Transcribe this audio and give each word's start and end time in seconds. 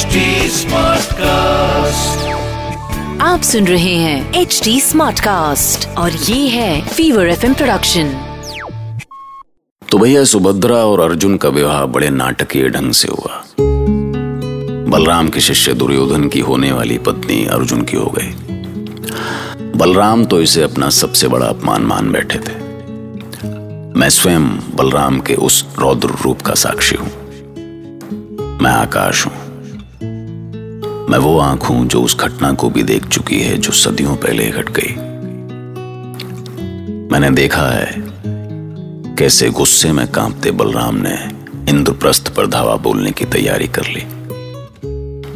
HD 0.00 0.20
Smartcast. 0.48 2.20
आप 3.22 3.40
सुन 3.42 3.66
रहे 3.66 3.94
हैं 3.94 4.34
एच 4.34 4.60
डी 4.64 4.80
स्मार्ट 4.80 5.20
कास्ट 5.20 5.88
और 5.88 6.12
ये 6.12 6.48
है 6.48 6.88
फीवर 6.88 7.28
एफ़ 7.28 7.46
प्रोडक्शन 7.46 8.12
तो 9.88 9.98
भैया 9.98 10.24
सुभद्रा 10.24 10.76
और 10.76 11.00
अर्जुन 11.00 11.36
का 11.36 11.48
विवाह 11.48 11.84
बड़े 11.86 12.10
नाटकीय 12.10 12.68
ढंग 12.68 12.92
से 12.92 13.08
हुआ। 13.08 13.42
बलराम 14.90 15.28
के 15.28 15.40
शिष्य 15.40 15.74
दुर्योधन 15.74 16.28
की 16.28 16.40
होने 16.40 16.72
वाली 16.72 16.98
पत्नी 16.98 17.44
अर्जुन 17.46 17.82
की 17.82 17.96
हो 17.96 18.14
गई। 18.18 18.30
बलराम 19.76 20.24
तो 20.24 20.40
इसे 20.42 20.62
अपना 20.62 20.90
सबसे 20.90 21.28
बड़ा 21.28 21.46
अपमान 21.46 21.82
मान 21.82 22.12
बैठे 22.12 22.38
थे। 22.38 22.54
मैं 24.00 24.08
स्वयं 24.08 24.48
बलराम 24.76 25.20
के 25.20 25.34
उस 25.34 25.64
रौद्र 25.78 26.08
रूप 26.22 26.42
का 26.42 26.54
साक्षी 26.54 26.96
हूँ। 26.96 27.10
मैं 28.62 28.72
आकाश 28.72 29.26
हूँ। 29.26 29.49
मैं 31.10 31.18
वो 31.18 31.38
आँख 31.38 31.62
हूँ 31.62 31.86
जो 31.86 32.00
उस 32.02 32.16
घटना 32.16 32.52
को 32.52 32.68
भी 32.70 32.82
देख 32.82 33.06
चुकी 33.06 33.38
है 33.40 33.56
जो 33.56 33.72
सदियों 33.72 34.16
पहले 34.16 34.44
घट 34.50 34.68
गई। 34.70 34.92
मैंने 37.10 37.30
देखा 37.30 37.62
है 37.62 37.94
कैसे 39.18 39.48
गुस्से 39.50 39.92
में 39.92 40.06
कांपते 40.12 40.50
बलराम 40.50 40.96
ने 40.96 41.14
इंद्रप्रस्थ 41.70 42.34
पर 42.34 42.46
धावा 42.46 42.76
बोलने 42.76 43.10
की 43.10 43.24
तैयारी 43.24 43.66
कर 43.68 43.86
ली। 43.86 44.04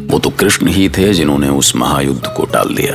वो 0.06 0.18
तो 0.18 0.30
कृष्ण 0.30 0.66
ही 0.66 0.88
थे 0.88 1.12
जिन्होंने 1.14 1.48
उस 1.48 1.76
महायुद्ध 1.76 2.26
को 2.26 2.44
टाल 2.44 2.74
दिया 2.74 2.94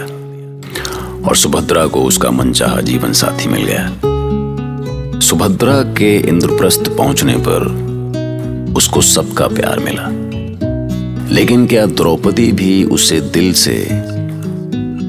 और 1.29 1.35
सुभद्रा 1.35 1.85
को 1.87 2.03
उसका 2.03 2.31
मनचाहा 2.31 2.81
जीवन 2.81 3.13
साथी 3.13 3.49
मिल 3.49 3.63
गया। 3.63 5.19
सुभद्रा 5.19 5.81
के 5.83 6.17
इंद्रप्रस्थ 6.19 6.89
पहुँचने 6.97 7.35
पर 7.37 7.67
उसको 8.77 9.01
सबका 9.01 9.47
प्यार 9.47 9.79
मिला। 9.79 10.18
लेकिन 11.31 11.67
क्या 11.67 11.85
द्रौपदी 11.85 12.51
भी 12.51 12.83
उसे 12.83 13.19
दिल 13.21 13.53
से 13.53 13.83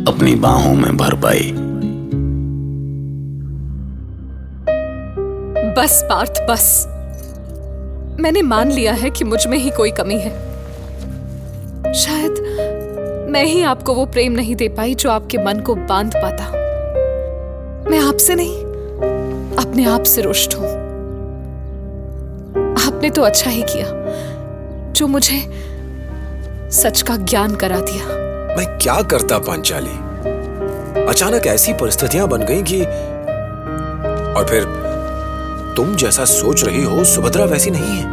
अपनी 0.08 0.34
बाहों 0.34 0.74
में 0.74 0.96
भर 0.96 1.14
पाई? 1.14 1.52
बस 5.76 6.02
पार्थ, 6.10 6.40
बस। 6.50 6.86
मैंने 8.20 8.42
मान 8.42 8.70
लिया 8.70 8.92
है 8.92 9.10
कि 9.10 9.24
मुझमें 9.24 9.58
ही 9.58 9.70
कोई 9.70 9.90
कमी 9.90 10.14
है। 10.14 10.30
शायद 11.94 13.28
मैं 13.30 13.44
ही 13.44 13.62
आपको 13.62 13.94
वो 13.94 14.06
प्रेम 14.06 14.32
नहीं 14.32 14.56
दे 14.56 14.68
पाई 14.68 14.94
जो 14.94 15.10
आपके 15.10 15.38
मन 15.38 15.60
को 15.60 15.74
बाँध 15.74 16.14
पाता। 16.14 16.50
मैं 17.90 17.98
आपसे 17.98 18.34
नहीं, 18.34 18.56
अपने 19.56 19.84
आप 19.84 20.02
से 20.02 20.22
रुष्ट 20.22 20.54
हूँ। 20.54 20.68
आपने 22.86 23.10
तो 23.10 23.22
अच्छा 23.22 23.50
ही 23.50 23.62
किया, 23.62 23.86
जो 24.92 25.06
मुझे 25.06 25.59
सच 26.72 27.02
का 27.02 27.16
ज्ञान 27.16 27.54
करा 27.54 27.78
दिया। 27.80 28.04
मैं 28.56 28.78
क्या 28.78 29.02
करता 29.02 29.38
पांचाली? 29.38 29.96
अचानक 31.04 31.46
ऐसी 31.46 31.72
परिस्थितियाँ 31.72 32.28
बन 32.28 32.42
गई 32.42 32.62
कि 32.62 32.80
और 34.34 34.46
फिर 34.48 34.64
तुम 35.76 35.96
जैसा 35.96 36.24
सोच 36.24 36.64
रही 36.64 36.84
हो 36.84 37.04
सुभद्रा 37.04 37.44
वैसी 37.44 37.70
नहीं 37.70 37.96
है। 37.96 38.04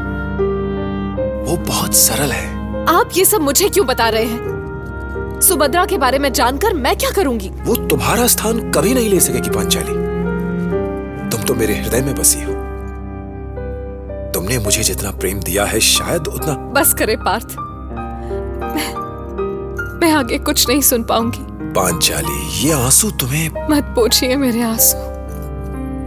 वो 1.46 1.58
बहुत 1.58 1.96
सरल 1.96 2.32
है। 2.32 2.86
आप 2.86 3.10
ये 3.18 3.26
सब 3.26 3.42
मुझे 3.42 3.70
क्यों 3.70 3.86
बता 3.88 4.10
रहे 4.10 4.26
हैं? 4.26 5.40
सुभद्रा 5.42 5.86
के 5.86 5.98
बारे 5.98 6.20
में 6.20 6.34
जानकर 6.34 6.74
मैं 6.74 6.98
क्या 6.98 7.12
करूँगी? 7.12 7.50
वो 7.50 7.76
तुम्हारा 7.76 8.28
स्थान 8.28 8.72
कभी 8.72 8.94
नहीं 8.94 9.10
ले 9.10 9.20
सकेगी 9.20 9.50
पांचाली। 9.50 9.94
तुम 11.30 11.42
तो 11.42 11.56
मेरे 11.56 11.76
हृदय 11.76 12.02
में 12.02 12.16
बसी 12.16 12.44
हो। 12.44 12.54
तुमने 14.34 14.58
मुझे 14.60 14.84
जितना 14.84 15.12
प्रेम 15.12 15.40
दिया 15.40 15.66
है 15.66 15.80
शायद 15.80 16.28
उतना 16.28 16.54
बस 16.54 16.94
करे 16.94 17.16
पार्थ। 17.16 17.56
मैं 20.08 20.14
आगे 20.14 20.38
कुछ 20.38 20.68
नहीं 20.68 20.82
सुन 20.82 21.04
पाऊँगी। 21.04 21.40
पांचाली 21.74 22.66
ये 22.66 22.72
आँसू 22.74 23.10
तुम्हें 23.12 23.50
मत 23.70 23.84
पूछिए 23.96 24.36
मेरे 24.36 24.62
आँसू। 24.62 24.98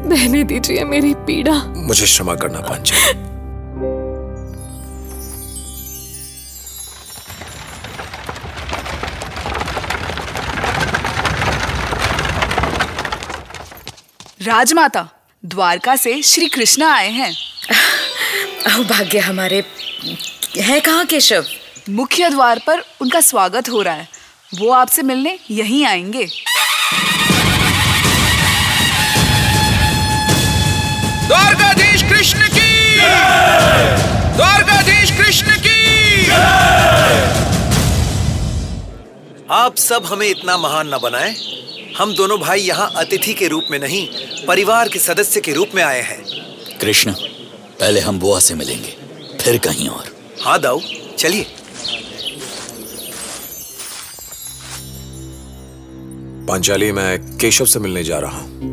बहने 0.08 0.44
दीजिए 0.44 0.84
मेरी 0.84 1.12
पीड़ा। 1.14 1.52
मुझे 1.76 2.04
क्षमा 2.04 2.34
करना 2.34 2.60
पांचाली। 2.60 3.12
राजमाता 14.46 15.08
द्वारका 15.44 15.96
से 15.96 16.20
श्री 16.22 16.46
कृष्ण 16.48 16.82
आए 16.82 17.10
हैं। 17.10 17.32
भाग्य 18.88 19.18
हमारे 19.18 19.64
है 20.56 20.80
कहाँ 20.80 21.04
केशव? 21.06 21.44
मुख्य 21.90 22.28
द्वार 22.30 22.60
पर 22.66 22.82
उनका 23.00 23.20
स्वागत 23.20 23.68
हो 23.68 23.80
रहा 23.82 23.94
है। 23.94 24.08
वो 24.54 24.70
आपसे 24.72 25.02
मिलने 25.02 25.38
यहीं 25.50 25.84
आएँगे। 25.86 26.24
द्वारकाधीश 31.26 32.02
कृष्ण 32.02 32.48
की 32.48 32.96
द्वारकाधीश 34.36 35.10
कृष्ण 35.10 35.56
की 35.56 36.30
आप 39.52 39.76
सब 39.76 40.06
हमें 40.06 40.26
इतना 40.28 40.56
महान 40.56 40.94
न 40.94 40.98
बनाएँ। 41.02 41.34
हम 41.98 42.14
दोनों 42.14 42.38
भाई 42.40 42.60
यहाँ 42.60 42.92
अतिथि 42.96 43.34
के 43.34 43.48
रूप 43.48 43.64
में 43.70 43.78
नहीं 43.78 44.06
परिवार 44.46 44.88
के 44.88 44.98
सदस्य 44.98 45.40
के 45.40 45.52
रूप 45.52 45.70
में 45.74 45.82
आए 45.82 46.02
हैं। 46.02 46.22
कृष्ण 46.80 47.12
पहले 47.80 48.00
हम 48.00 48.18
बुआ 48.18 48.38
से 48.40 48.54
मिलेंगे 48.54 48.96
फिर 49.40 49.58
कहीं 49.58 49.88
और। 49.88 50.14
हाँ 50.44 50.60
दाऊ 50.60 50.80
चलिए। 51.18 51.46
पांचाली 56.50 56.92
मैं 56.92 57.36
केशव 57.38 57.64
से 57.64 57.78
मिलने 57.78 58.02
जा 58.04 58.18
रहा 58.18 58.38
हूँ। 58.38 58.68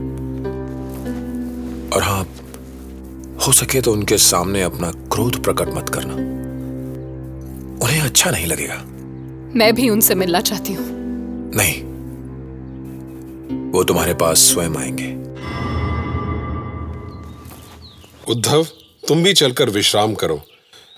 और 1.96 2.04
हाँ 2.04 2.24
हो 3.46 3.52
सके 3.52 3.82
तो 3.82 3.92
उनके 3.92 4.18
सामने 4.18 4.62
अपना 4.62 4.92
क्रोध 5.12 5.44
प्रकट 5.44 5.68
मत 5.68 5.90
करना। 5.90 6.14
उन्हें 7.86 8.00
अच्छा 8.02 8.32
नहीं 8.32 8.48
लगेगा। 8.48 8.82
मैं 9.56 9.76
भी 9.76 9.90
उनसे 9.90 10.16
मिलना 10.16 10.42
चाहती 10.42 10.74
हूँ। 10.74 10.86
नहीं 11.56 11.76
वो 13.72 13.84
तुम्हारे 13.84 14.14
पास 14.14 14.38
स्वयं 14.38 14.78
आएँगे। 14.78 15.12
उद्धव 18.32 18.68
तुम 19.08 19.24
भी 19.24 19.34
चलकर 19.34 19.70
विश्राम 19.70 20.14
करो। 20.14 20.42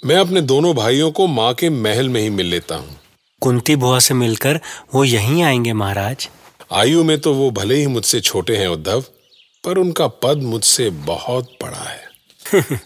मैं 0.06 0.16
अपने 0.16 0.42
दोनों 0.42 0.74
भाइयों 0.76 1.12
को 1.12 1.28
माँ 1.28 1.54
के 1.54 1.70
महल 1.70 2.10
में 2.10 2.22
ही 2.22 2.30
मिल 2.30 2.46
लेता 2.46 2.76
हूँ। 2.76 3.00
कुंती 3.42 3.76
बुआ 3.76 4.00
से 4.00 4.14
मिलकर 4.14 4.60
वो 4.96 5.04
यहीं 5.04 5.44
आएँगे 5.44 5.74
महाराज। 5.74 6.30
आयु 6.74 7.04
में 7.04 7.20
तो 7.20 7.34
वो 7.34 7.52
भले 7.52 7.76
ही 7.76 7.88
मुझसे 7.88 8.20
छोटे 8.20 8.56
हैं 8.56 8.68
उद्धव 8.68 9.02
पर 9.64 9.78
उनका 9.78 10.08
पद 10.08 10.38
मुझसे 10.38 10.90
बहुत 10.90 11.58
बड़ा 11.64 11.78
है। 11.78 12.10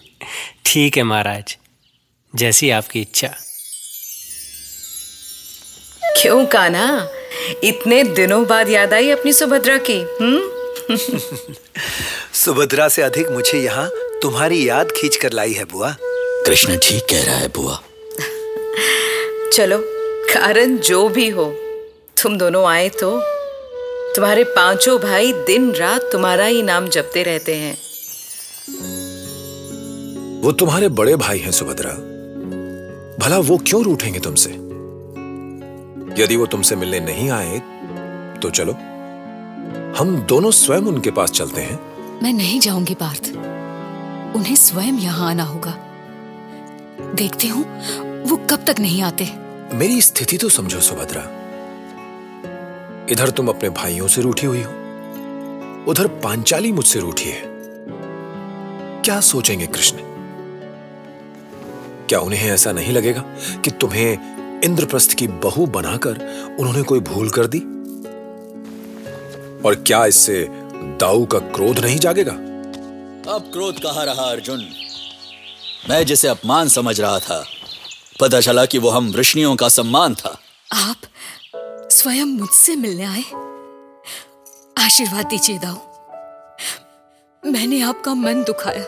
ठीक 0.66 0.96
है 0.96 1.02
महाराज 1.02 1.56
जैसी 2.36 2.70
आपकी 2.70 3.00
इच्छा। 3.00 3.28
क्यों 6.22 6.46
काना? 6.46 7.08
इतने 7.64 8.04
दिनों 8.04 8.46
बाद 8.46 8.68
याद 8.68 8.94
आई 8.94 9.10
अपनी 9.10 9.32
सुभद्रा 9.32 9.78
की 9.90 10.00
हम्म? 10.00 10.40
सुभद्रा 12.34 12.88
से 12.88 13.02
अधिक 13.02 13.28
मुझे 13.28 13.58
यहाँ 13.58 13.90
तुम्हारी 14.22 14.68
याद 14.68 14.92
खींच 14.92 15.16
कर 15.16 15.32
लाई 15.32 15.52
है 15.52 15.64
बुआ। 15.64 15.96
कृष्ण 16.46 16.76
ठीक 16.76 17.02
कह 17.10 17.24
रहा 17.24 17.36
है 17.36 17.48
बुआ। 17.48 17.82
चलो 19.52 19.78
कारण 20.34 20.76
जो 20.76 21.08
भी 21.08 21.28
हो 21.28 21.44
तुम 22.22 22.38
दोनों 22.38 22.66
आए 22.66 22.88
तो 22.88 23.33
तुम्हारे 24.16 24.44
पाँचों 24.44 24.98
भाई 24.98 25.32
दिन 25.32 25.72
रात 25.72 26.02
तुम्हारा 26.12 26.44
ही 26.44 26.62
नाम 26.62 26.88
जपते 26.88 27.22
रहते 27.22 27.54
हैं। 27.54 27.78
वो 30.40 30.52
तुम्हारे 30.52 30.88
बड़े 30.88 31.16
भाई 31.16 31.38
हैं 31.38 31.50
सुभद्रा। 31.50 31.90
भला 33.24 33.38
वो 33.38 33.58
क्यों 33.58 33.84
रूठेंगे 33.84 34.20
तुमसे? 34.20 34.50
यदि 36.22 36.36
वो 36.36 36.46
तुमसे 36.46 36.76
मिलने 36.76 37.00
नहीं 37.00 37.30
आए 37.30 37.58
तो 38.42 38.50
चलो। 38.50 38.72
हम 39.98 40.26
दोनों 40.28 40.50
स्वयं 40.50 40.80
उनके 40.80 41.10
पास 41.10 41.30
चलते 41.30 41.60
हैं। 41.60 41.80
मैं 42.22 42.32
नहीं 42.32 42.60
जाऊँगी 42.60 42.94
पार्थ। 42.94 43.32
उन्हें 44.36 44.56
स्वयं 44.56 44.92
यहाँ 44.92 45.30
आना 45.30 45.42
होगा। 45.42 45.76
देखती 47.14 47.48
हूँ 47.48 47.64
वो 48.22 48.36
कब 48.36 48.64
तक 48.66 48.76
नहीं 48.80 49.02
आते। 49.02 49.28
मेरी 49.72 50.00
स्थिति 50.00 50.36
तो 50.36 50.48
समझो 50.48 50.80
सुभद्रा। 50.80 51.43
इधर 53.10 53.30
तुम 53.30 53.48
अपने 53.48 53.68
भाइयों 53.68 54.08
से 54.08 54.22
रूठी 54.22 54.46
हुई 54.46 54.62
हो। 54.62 54.70
उधर 55.88 56.06
पांचाली 56.06 56.72
मुझसे 56.72 57.00
रूठी 57.00 57.24
है। 57.24 57.42
क्या 59.02 59.20
सोचेंगे 59.20 59.66
कृष्ण? 59.66 59.96
क्या 62.08 62.18
उन्हें 62.18 62.50
ऐसा 62.50 62.72
नहीं 62.72 62.92
लगेगा 62.92 63.24
कि 63.64 63.70
तुम्हें 63.70 64.34
इंद्रप्रस्थ 64.64 65.12
की 65.12 65.28
बहू 65.28 65.66
बनाकर 65.66 66.12
उन्होंने 66.60 66.82
कोई 66.82 67.00
भूल 67.00 67.30
कर 67.30 67.46
दी? 67.46 67.58
और 69.68 69.74
क्या 69.74 70.06
इससे 70.06 70.48
दाऊ 71.00 71.26
का 71.26 71.38
क्रोध 71.38 71.78
नहीं 71.78 71.98
जागेगा? 71.98 72.32
अब 73.32 73.50
क्रोध 73.52 73.78
कहाँ 73.78 74.06
रहा 74.06 74.30
अर्जुन? 74.30 74.68
मैं 75.90 76.06
जिसे 76.06 76.28
अपमान 76.28 76.68
समझ 76.68 77.00
रहा 77.00 77.18
था। 77.18 77.44
पता 78.20 78.40
चला 78.40 78.66
कि 78.66 78.78
वो 78.78 78.90
हम 78.90 79.10
वृष्णियों 79.10 79.56
का 79.56 79.68
सम्मान 79.68 80.14
था। 80.14 80.38
आप 80.72 80.96
स्वयं 82.04 82.26
मुझसे 82.26 82.76
मिलने 82.76 83.04
आए। 83.04 83.22
आशीर्वाद 84.84 85.26
दीजिए 85.26 85.58
दाऊ। 85.58 85.76
मैंने 87.52 87.82
आपका 87.82 88.14
मन 88.14 88.44
दुखाया। 88.44 88.84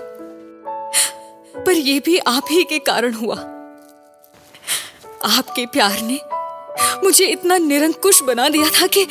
पर 1.65 1.73
यह 1.73 2.03
भी 2.05 2.19
आप 2.19 2.43
ही 2.51 2.65
के 2.65 2.79
कारण 2.79 3.13
हुआ। 3.13 3.37
आपके 5.39 5.67
प्यार 5.67 6.01
ने 6.01 6.21
मुझे 7.05 7.27
इतना 7.27 7.59
निरंकुश 7.59 8.23
बना 8.23 8.49
दिया 8.49 8.69
था 8.69 8.87
कि 8.87 9.05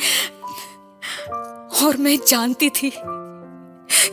और 1.86 1.96
मैं 1.96 2.18
जानती 2.28 2.70
थी 2.70 2.92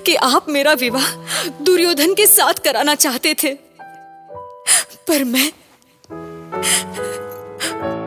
कि 0.03 0.15
आप 0.15 0.45
मेरा 0.49 0.73
विवाह 0.73 1.15
दुर्योधन 1.49 2.13
के 2.13 2.27
साथ 2.27 2.53
कराना 2.53 2.95
चाहते 2.95 3.35
थे। 3.43 3.53
पर 5.07 5.23
मैं 5.23 5.53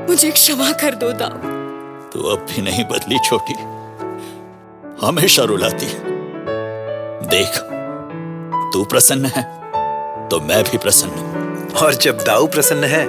मुझे 0.06 0.30
क्षमा 0.30 0.72
कर 0.72 0.94
दो 0.94 1.12
दाऊ। 1.12 1.55
तू 2.16 2.28
अब 2.28 2.46
भी 2.50 2.62
नहीं 2.62 2.84
बदली 2.84 3.18
छोटी। 3.18 3.54
हमेशा 5.06 5.42
रुलाती 5.42 5.86
है। 5.86 6.14
देख 7.28 7.58
तू 8.72 8.84
प्रसन्न 8.84 9.26
है 9.26 9.42
तो 10.28 10.40
मैं 10.40 10.62
भी 10.64 10.78
प्रसन्न 10.78 11.18
हूँ। 11.18 11.70
और 11.72 11.94
जब 11.94 12.22
दाऊ 12.24 12.46
प्रसन्न 12.46 12.84
है 12.84 13.04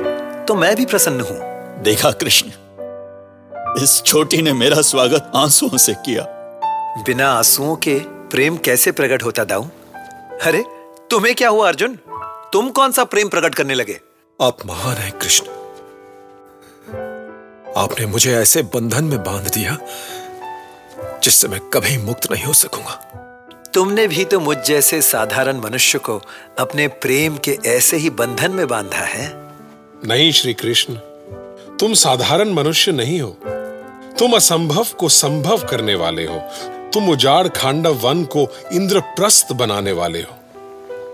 तो 0.46 0.56
मैं 0.56 0.76
भी 0.76 0.86
प्रसन्न 0.86 1.22
हूँ। 1.22 1.38
देखा 1.84 2.12
कृष्ण 2.12 2.48
इस 3.84 4.02
छोटी 4.06 4.42
ने 4.42 4.54
मेरा 4.54 4.82
स्वागत 4.82 5.32
आंसुओं 5.36 5.78
से 5.78 5.94
किया। 6.06 6.24
बिना 7.06 7.32
आंसुओं 7.32 7.76
के 7.76 8.00
प्रेम 8.32 8.58
कैसे 8.58 8.92
प्रकट 8.92 9.24
होता 9.24 9.44
दाऊ? 9.44 9.64
अरे 10.44 10.64
तुम्हें 11.10 11.36
क्या 11.36 11.50
हुआ 11.50 11.68
अर्जुन? 11.68 11.96
तुम 12.54 12.70
कौन 12.70 12.92
सा 12.92 13.04
प्रेम 13.04 13.30
प्रकट 13.30 13.56
करने 13.56 13.74
लगे? 13.74 14.00
आप 14.40 14.66
महान 14.66 14.96
हैं 14.96 15.12
कृष्ण। 15.20 15.57
आपने 17.78 18.06
मुझे 18.06 18.36
ऐसे 18.36 18.62
बंधन 18.62 19.04
में 19.04 19.24
बाँध 19.24 19.52
दिया 19.54 19.78
जिससे 21.24 21.48
मैं 21.48 21.60
कभी 21.60 21.98
मुक्त 21.98 22.32
नहीं 22.32 22.44
हो 22.44 22.54
सकूँगा। 22.54 22.94
तुमने 23.74 24.08
भी 24.08 24.26
तो 24.26 24.40
मुझ 24.40 24.58
जैसे 24.58 25.02
साधारण 25.02 25.58
मनुष्य 25.58 26.00
को 26.00 26.22
अपने 26.60 26.88
प्रेम 26.88 27.38
के 27.38 27.58
ऐसे 27.66 27.98
ही 27.98 28.10
बंधन 28.10 28.52
में 28.52 28.68
बांधा 28.68 28.98
है? 28.98 29.32
नहीं 30.06 30.32
श्री 30.32 30.54
कृष्ण। 30.54 30.96
तुम 31.78 31.94
साधारण 31.94 32.50
मनुष्य 32.50 32.92
नहीं 32.92 33.22
हो। 33.22 33.38
तुम 34.20 34.34
असंभव 34.34 34.88
को 35.00 35.10
संभव 35.10 35.58
करने 35.58 35.96
वाले 35.96 36.26
हो। 36.26 36.40
तुम 36.94 37.10
उजाड़ 37.10 37.48
खांडव 37.48 37.94
वन 37.94 38.24
को 38.24 38.56
इंद्रप्रस्थ 38.74 39.52
बनाने 39.52 39.92
वाले 39.92 40.22
हो। 40.22 40.34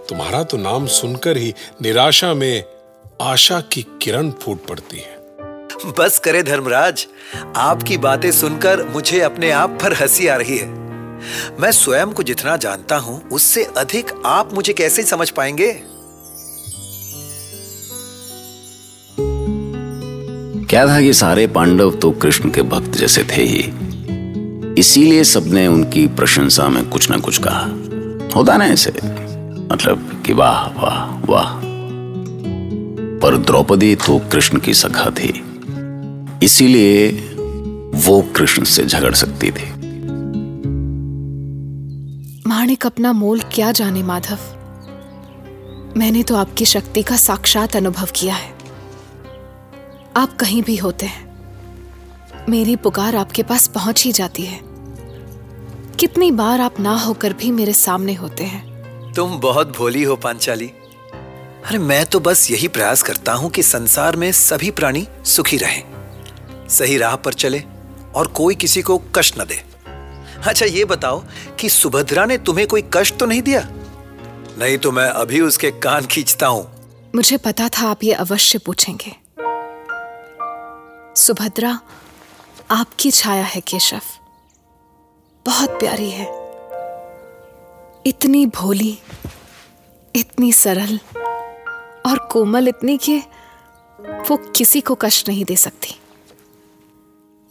तुम्हारा 0.10 0.44
तो 0.44 0.58
नाम 0.58 0.88
सुनकर 0.88 1.38
ही 1.38 1.54
निराशा 1.82 2.34
में 2.34 2.64
आशा 3.22 3.62
की 3.62 3.86
किरण 4.02 4.32
फूट 4.32 4.66
पड़ती 4.66 4.98
है। 4.98 5.13
बस 5.86 6.20
करे 6.20 6.44
धर्मराज, 6.44 7.08
आपकी 7.56 7.98
बातें 7.98 8.32
सुनकर 8.32 8.84
मुझे 8.84 9.20
अपने 9.22 9.52
आप 9.52 9.70
पर 9.70 9.94
हँसी 9.94 10.28
आ 10.28 10.36
रही 10.36 10.58
है। 10.58 10.68
मैं 11.60 11.72
स्वयं 11.72 12.12
को 12.12 12.24
जितना 12.24 12.58
जानता 12.58 12.98
हूँ, 12.98 13.30
उससे 13.30 13.64
अधिक 13.64 14.12
आप 14.26 14.54
मुझे 14.54 14.74
कैसे 14.74 15.04
समझ 15.04 15.30
पाएँगे? 15.30 15.72
क्या 20.66 20.88
था 20.88 21.02
कि 21.02 21.14
सारे 21.14 21.48
पांडव 21.48 21.96
तो 21.96 22.12
कृष्ण 22.12 22.50
के 22.50 22.62
भक्त 22.62 22.92
जैसे 22.98 23.24
थे 23.24 23.44
ही। 23.44 23.74
इसीलिए 24.78 25.24
सबने 25.24 25.68
उनकी 25.68 26.08
प्रशंसा 26.08 26.68
में 26.68 26.90
कुछ 26.90 27.10
ना 27.10 27.18
कुछ 27.18 27.38
कहा। 27.38 27.66
होता 28.36 28.58
ना 28.58 28.66
ऐसे 28.66 28.92
मतलब 29.74 30.24
कि 30.26 30.34
वाह 30.34 30.68
वाह 30.68 31.20
वाह। 31.26 31.54
पर 33.20 33.38
द्रौपदी 33.38 33.96
तो 33.96 34.20
कृष्ण 34.32 34.60
की 34.60 34.74
सखा 34.74 35.10
थी। 35.10 35.53
इसीलिए 36.44 37.12
वो 37.96 38.22
कृष्ण 38.36 38.64
से 38.64 38.86
झगड़ 38.86 39.14
सकती 39.14 39.52
थी। 39.52 39.72
माणिक 42.48 42.86
अपना 42.86 43.12
मोल 43.14 43.42
क्या 43.42 43.72
जाने 43.72 44.04
माधव? 44.04 44.40
मैंने 45.98 46.24
तो 46.24 46.36
आपकी 46.36 46.66
शक्ति 46.66 47.04
का 47.04 47.18
साक्षात 47.18 47.76
अनुभव 47.76 48.08
किया 48.16 48.36
है। 48.36 48.52
आप 50.18 50.36
कहीं 50.40 50.64
भी 50.64 50.76
होते 50.78 51.06
हैं 51.06 52.46
मेरी 52.50 52.76
पुकार 52.76 53.16
आपके 53.16 53.44
पास 53.44 53.68
पहुँच 53.68 54.04
ही 54.04 54.12
जाती 54.12 54.44
है। 54.44 54.60
कितनी 56.00 56.32
बार 56.32 56.62
आप 56.62 56.80
ना 56.80 56.96
होकर 56.98 57.34
भी 57.34 57.52
मेरे 57.52 57.74
सामने 57.74 58.14
होते 58.14 58.44
हैं। 58.44 59.14
तुम 59.14 59.40
बहुत 59.40 59.78
भोली 59.78 60.04
हो 60.04 60.16
पांचाली। 60.16 60.68
अरे 61.66 61.78
मैं 61.78 62.06
तो 62.06 62.20
बस 62.20 62.52
यही 62.52 62.68
प्रयास 62.68 63.02
करता 63.02 63.34
हूँ 63.34 63.50
कि 63.50 63.64
संसार 63.64 64.16
में 64.16 64.32
सभी 64.32 64.72
प्राणी 64.72 65.08
सुखी 65.26 65.58
रहें। 65.58 65.93
सही 66.70 66.98
राह 66.98 67.16
पर 67.16 67.34
चले 67.34 67.64
और 68.16 68.28
कोई 68.28 68.56
किसी 68.56 68.82
को 68.82 68.98
कष्ट 69.16 69.40
न 69.40 69.46
दे। 69.46 69.64
अच्छा 70.48 70.66
ये 70.66 70.86
बताओ 70.86 71.24
कि 71.60 71.70
सुभद्रा 71.70 72.26
ने 72.26 72.38
तुम्हें 72.38 72.68
कोई 72.68 72.84
कष्ट 72.94 73.18
तो 73.18 73.26
नहीं 73.26 73.42
दिया? 73.42 73.68
नहीं 74.58 74.78
तो 74.78 74.92
मैं 74.92 75.08
अभी 75.08 75.42
उसके 75.42 75.72
कान 75.72 76.06
खींचता 76.06 76.48
हूँ। 76.48 76.72
मुझे 77.16 77.38
पता 77.38 77.70
था 77.70 77.88
आप 77.88 78.04
ये 78.04 78.14
अवश्य 78.14 78.60
पूछेंगे। 78.60 79.16
सुभद्रा, 81.22 81.80
आपकी 82.72 83.12
छाया 83.12 83.44
है 83.44 83.62
केशव। 83.62 84.02
बहुत 85.46 85.70
प्यारी 85.70 86.10
है। 86.10 86.26
इतनी 88.06 88.46
भोली, 88.46 88.98
इतनी 90.16 90.54
सरल 90.54 91.00
और 92.06 92.18
कोमल 92.32 92.68
इतनी 92.68 92.98
कि 92.98 93.18
वो 94.00 94.38
किसी 94.38 94.82
को 94.82 94.96
कष्ट 94.96 95.30
नहीं 95.30 95.46
दे 95.46 95.56
सकती। 95.56 95.96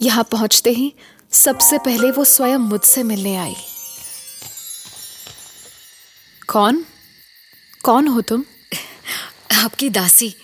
यहाँ 0.02 0.24
पहुँचते 0.24 0.70
ही 0.70 0.94
सबसे 1.32 1.78
पहले 1.78 2.10
वो 2.10 2.24
स्वयं 2.24 2.58
मुझसे 2.58 3.02
मिलने 3.02 3.36
आई। 3.36 3.54
कौन? 6.48 6.84
कौन 7.84 8.08
हो 8.08 8.20
तुम? 8.20 8.44
आपकी 9.52 9.90
दासी 9.90 10.34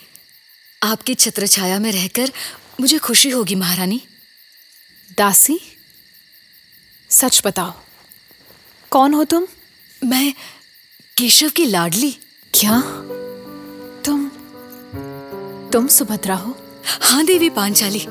आपकी 0.82 1.14
छत्र 1.14 1.46
छाया 1.46 1.78
में 1.78 1.92
रहकर 1.92 2.32
मुझे 2.80 2.98
खुशी 2.98 3.30
होगी 3.30 3.54
महारानी। 3.54 4.00
दासी? 5.18 5.58
सच 7.10 7.42
बताओ 7.44 7.72
कौन 8.90 9.14
हो 9.14 9.24
तुम? 9.24 9.46
मैं 10.04 10.34
केशव 11.16 11.48
की 11.48 11.64
लाडली। 11.64 12.10
क्या? 12.54 12.80
तुम 14.04 14.28
तुम 15.72 15.86
सुभद्रा 15.86 16.34
हो? 16.34 16.56
हाँ 17.02 17.24
देवी 17.24 17.50
पांचाली। 17.50 18.06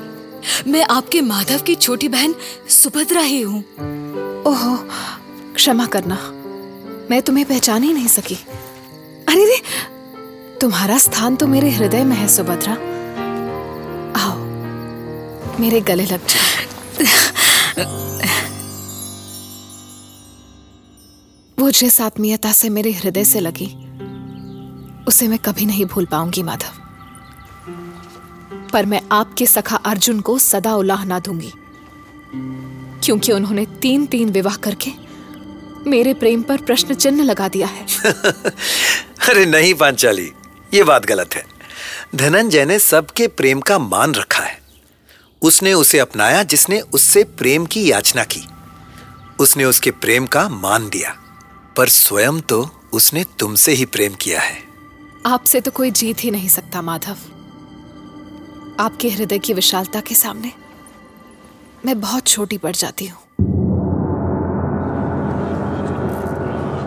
मैं 0.66 0.84
आपके 0.90 1.20
माधव 1.20 1.58
की 1.58 1.74
छोटी 1.74 2.08
बहन 2.08 2.34
सुभद्रा 2.68 3.20
ही 3.20 3.40
हूँ। 3.42 3.60
ओहो, 4.46 4.76
क्षमा 5.54 5.86
करना। 5.86 6.18
मैं 7.10 7.20
तुम्हें 7.22 7.46
पहचान 7.46 7.82
ही 7.82 7.92
नहीं 7.92 8.08
सकी। 8.08 8.34
अरे 9.28 9.44
रे 9.44 9.60
तुम्हारा 10.60 10.98
स्थान 10.98 11.36
तो 11.36 11.46
मेरे 11.46 11.70
हृदय 11.70 12.04
में 12.04 12.16
है, 12.16 12.28
सुभद्रा। 12.28 12.72
आओ, 14.22 14.36
मेरे 15.60 15.80
गले 15.80 16.06
लग 16.06 16.20
वो 21.58 21.70
जिस 21.70 22.00
आत्मीयता 22.00 22.52
से 22.52 22.68
मेरे 22.68 22.92
हृदय 22.92 23.24
से 23.24 23.40
लगी, 23.40 23.66
उसे 25.04 25.28
मैं 25.28 25.38
कभी 25.38 25.66
नहीं 25.66 25.86
भूल 25.86 26.06
पाऊँगी, 26.06 26.42
माधव। 26.42 26.77
पर 28.72 28.86
मैं 28.86 29.02
आपके 29.12 29.46
सखा 29.46 29.76
अर्जुन 29.76 30.20
को 30.20 30.38
सदा 30.38 30.74
उलाह 30.74 31.04
ना 31.04 31.18
दूँगी। 31.18 31.52
क्योंकि 33.04 33.32
उन्होंने 33.32 33.66
तीन 33.66 34.06
तीन 34.06 34.30
विवाह 34.30 34.56
करके 34.56 34.90
मेरे 35.86 36.14
प्रेम 36.14 36.42
पर 36.42 36.56
प्रश्न 36.56 36.94
चिन्ह 36.94 37.22
लगा 37.22 37.48
दिया 37.48 37.66
है। 37.66 37.86
अरे 39.28 39.46
नहीं 39.46 39.74
पांचाली 39.74 40.32
ये 40.74 40.82
बात 40.82 41.06
गलत 41.06 41.34
है। 41.34 41.44
धनंजय 42.14 42.64
ने 42.64 42.78
सबके 42.78 43.26
प्रेम 43.28 43.60
का 43.60 43.78
मान 43.78 44.14
रखा 44.14 44.44
है। 44.44 44.58
उसने 45.42 45.74
उसे 45.74 45.98
अपनाया 45.98 46.42
जिसने 46.42 46.80
उससे 46.80 47.24
प्रेम 47.24 47.66
की 47.66 47.90
याचना 47.90 48.24
की। 48.24 48.48
उसने 49.40 49.64
उसके 49.64 49.90
प्रेम 49.90 50.26
का 50.26 50.48
मान 50.48 50.88
दिया 50.88 51.16
पर 51.76 51.88
स्वयं 51.88 52.40
तो 52.40 52.70
उसने 52.92 53.24
तुमसे 53.38 53.72
ही 53.72 53.84
प्रेम 53.84 54.14
किया 54.14 54.40
है। 54.40 54.62
आपसे 55.26 55.60
तो 55.60 55.70
कोई 55.70 55.90
जीत 55.90 56.24
ही 56.24 56.30
नहीं 56.30 56.48
सकता 56.48 56.82
माधव। 56.82 57.16
आपके 58.80 59.08
हृदय 59.08 59.38
की 59.38 59.52
विशालता 59.52 60.00
के 60.00 60.14
सामने 60.14 60.52
मैं 61.86 62.00
बहुत 62.00 62.26
छोटी 62.26 62.58
पड़ 62.58 62.76
जाती 62.76 63.06
हूँ। 63.06 63.18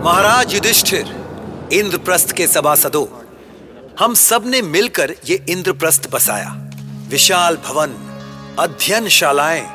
महाराज 0.04 0.54
युधिष्ठिर 0.54 1.16
इंद्रप्रस्थ 1.74 2.32
के 2.32 2.48
सभासदों 2.48 3.06
हम 4.00 4.14
सबने 4.14 4.62
मिलकर 4.62 5.16
ये 5.26 5.46
इंद्रप्रस्थ 5.50 6.12
बसाया। 6.12 6.72
विशाल 7.10 7.56
भवन 7.56 7.94
अध्ययन 8.60 9.08
शालाएँ 9.08 9.68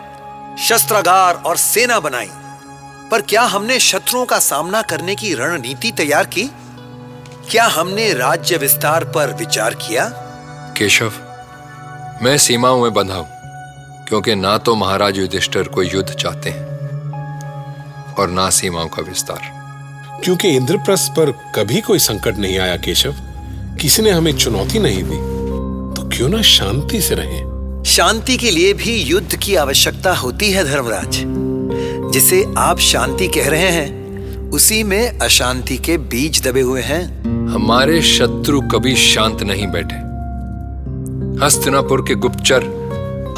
शस्त्रागार 0.56 1.35
और 1.35 1.56
सेना 1.56 2.00
बनाई। 2.00 2.30
पर 3.11 3.23
क्या 3.23 3.42
हमने 3.42 3.80
शत्रुओं 3.80 4.26
का 4.26 4.38
सामना 4.38 4.82
करने 4.82 5.14
की 5.14 5.35
रणनीति 5.35 5.92
तैयार 5.92 6.26
की? 6.26 6.50
क्या 7.50 7.64
हमने 7.64 8.12
राज्य 8.12 8.56
विस्तार 8.56 9.04
पर 9.04 9.35
विचार 9.35 9.75
किया? 9.75 10.08
केशव 10.78 11.12
मैं 12.23 12.37
सीमाओं 12.38 12.80
में 12.82 12.92
बंधा 12.94 13.14
हूँ 13.14 14.04
क्योंकि 14.08 14.35
ना 14.35 14.56
तो 14.58 14.75
महाराज 14.75 15.18
युधिष्ठिर 15.18 15.68
कोई 15.68 15.88
युद्ध 15.88 16.08
चाहते 16.11 16.50
हैं 16.50 18.14
और 18.14 18.30
ना 18.30 18.49
सीमाओं 18.50 18.88
का 18.88 19.02
विस्तार। 19.02 20.20
क्योंकि 20.25 20.49
इंद्रप्रस्थ 20.49 21.12
पर 21.12 21.30
कभी 21.54 21.80
कोई 21.80 21.99
संकट 21.99 22.38
नहीं 22.38 22.58
आया 22.58 22.76
केशव। 22.76 23.14
किसी 23.80 24.02
ने 24.02 24.11
हमें 24.11 24.32
चुनौती 24.37 24.78
नहीं 24.78 25.02
दी 25.02 25.16
तो 25.96 26.08
क्यों 26.08 26.28
ना 26.28 26.42
शांति 26.42 27.00
से 27.00 27.14
रहें? 27.14 27.82
शांति 27.87 28.37
के 28.37 28.50
लिए 28.50 28.73
भी 28.73 28.96
युद्ध 29.02 29.37
की 29.37 29.54
आवश्यकता 29.54 30.14
होती 30.14 30.50
है 30.52 30.64
धर्मराज। 30.64 31.23
जिसे 32.12 32.44
आप 32.58 32.78
शांति 32.78 33.28
कह 33.28 33.49
रहे 33.49 33.70
हैं 33.70 34.50
उसी 34.50 34.82
में 34.82 35.18
अशांति 35.18 35.76
के 35.76 35.99
बीज 35.99 36.42
दबे 36.42 36.61
हुए 36.61 36.82
हैं। 36.82 37.04
हमारे 37.49 38.02
शत्रु 38.02 38.61
कभी 38.61 38.96
शांत 38.96 39.42
नहीं 39.42 39.66
बैठे। 39.66 40.04
हस्तिनापुर 41.43 42.00
के 42.09 42.14
गुप्तचर 42.14 42.62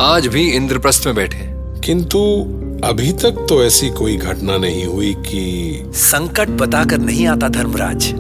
आज 0.01 0.27
भी 0.27 0.43
इंद्रप्रस्थ 0.49 1.07
में 1.07 1.15
बैठे 1.15 1.47
किंतु 1.85 2.19
अभी 2.85 3.13
तक 3.13 3.47
तो 3.49 3.63
ऐसी 3.65 3.89
कोई 3.91 4.17
घटना 4.17 4.57
नहीं 4.57 4.85
हुई 4.87 5.13
कि 5.21 5.91
संकट 5.95 6.49
बताकर 6.61 6.99
नहीं 6.99 7.27
आता 7.27 7.49
धर्मराज। 7.49 8.13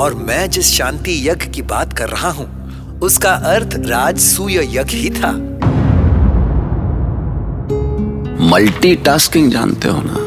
और 0.00 0.14
मैं 0.28 0.48
जिस 0.50 0.70
शांति 0.72 1.16
यज्ञ 1.28 1.46
की 1.46 1.62
बात 1.62 1.92
कर 1.92 2.08
रहा 2.08 2.30
हूँ 2.30 2.46
उसका 2.98 3.32
अर्थ 3.52 3.76
राजसूय 3.86 4.58
यज्ञ 4.78 4.96
ही 4.96 5.10
था। 5.10 5.32
मल्टीटास्किंग 8.50 9.50
जानते 9.52 9.88
हो 9.88 10.02
ना? 10.04 10.24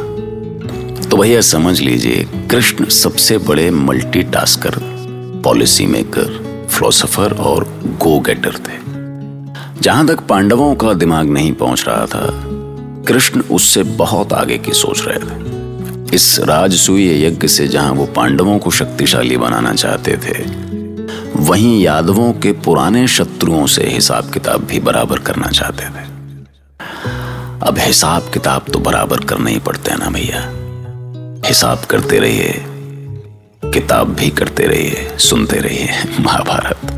तो 1.10 1.18
भैया 1.18 1.42
समझ 1.42 1.80
लीजिए 1.80 2.28
कृष्ण 2.52 2.86
सबसे 3.00 3.38
बड़े 3.50 3.70
मल्टीटास्कर 3.72 4.80
पॉलिसी 5.44 5.86
मेकर 5.86 6.40
फिलोसोफर 6.72 7.34
और 7.42 7.64
गो 8.00 8.20
गेटर 8.20 8.58
थे। 8.58 8.91
जहाँ 9.82 10.08
तक 10.08 10.20
पांडवों 10.20 10.74
का 10.76 10.94
दिमाग 10.94 11.30
नहीं 11.30 11.52
पहुँच 11.54 11.84
रहा 11.88 12.06
था, 12.06 12.28
कृष्ण 13.08 13.42
उससे 13.42 13.84
बहुत 13.84 14.34
आगे 14.34 14.58
की 14.58 14.72
सोच 14.72 15.02
रहे 15.08 15.18
थे। 15.18 16.16
इस 16.16 16.40
राजसूय 16.40 17.26
यज्ञ 17.26 17.48
से 17.48 17.68
जहाँ 17.68 17.92
वो 17.92 18.06
पांडवों 18.06 18.58
को 18.60 18.72
शक्तिशाली 18.72 19.38
बनाना 19.38 19.74
चाहते 19.74 20.18
थे, 20.18 20.44
वहीं 21.40 21.82
यादवों 21.82 22.32
के 22.34 22.52
पुराने 22.52 23.08
शत्रुओं 23.08 23.66
से 23.68 23.88
हिसाब 23.88 24.32
किताब 24.32 24.66
भी 24.66 24.80
बराबर 24.80 25.20
करना 25.20 25.48
चाहते 25.48 25.86
थे। 25.86 26.10
अब 27.68 27.78
हिसाब 27.80 28.32
किताब 28.34 28.66
तो 28.74 28.80
बराबर 28.80 29.24
करना 29.24 29.50
ही 29.50 29.60
पड़ते 29.60 29.92
हैं 29.92 29.98
ना 29.98 30.10
भैया? 30.10 30.48
हिसाब 31.48 31.86
करते 31.90 32.20
रहिए, 32.20 32.54
किताब 33.64 34.14
भी 34.16 34.30
करते 34.30 34.68
रहिए, 34.68 35.12
सुनते 35.20 35.60
रहिए, 35.60 35.90
महाभारत। 36.20 36.98